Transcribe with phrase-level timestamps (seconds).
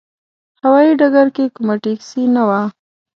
[0.63, 2.61] هوايي ډګر کې کومه ټکسي نه وه.